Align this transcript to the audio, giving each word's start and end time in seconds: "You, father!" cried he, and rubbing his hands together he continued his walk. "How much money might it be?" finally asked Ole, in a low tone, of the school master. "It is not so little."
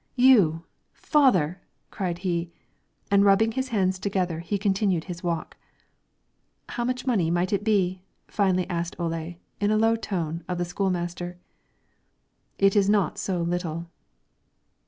"You, 0.15 0.63
father!" 0.93 1.61
cried 1.91 2.17
he, 2.25 2.49
and 3.11 3.23
rubbing 3.23 3.51
his 3.51 3.67
hands 3.69 3.99
together 3.99 4.39
he 4.39 4.57
continued 4.57 5.03
his 5.03 5.21
walk. 5.21 5.57
"How 6.69 6.83
much 6.83 7.05
money 7.05 7.29
might 7.29 7.53
it 7.53 7.63
be?" 7.63 8.01
finally 8.27 8.67
asked 8.67 8.95
Ole, 8.99 9.35
in 9.59 9.69
a 9.69 9.77
low 9.77 9.95
tone, 9.95 10.43
of 10.47 10.57
the 10.57 10.65
school 10.65 10.89
master. 10.89 11.37
"It 12.57 12.75
is 12.75 12.89
not 12.89 13.19
so 13.19 13.43
little." 13.43 13.91